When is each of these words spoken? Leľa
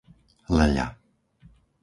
Leľa 0.57 0.87